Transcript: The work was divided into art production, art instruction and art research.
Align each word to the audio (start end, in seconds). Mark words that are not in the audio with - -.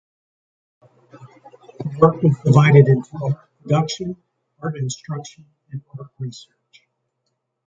The 0.81 1.97
work 1.99 2.23
was 2.23 2.35
divided 2.43 2.87
into 2.87 3.17
art 3.23 3.45
production, 3.61 4.15
art 4.59 4.75
instruction 4.75 5.45
and 5.71 5.83
art 5.99 6.09
research. 6.17 6.87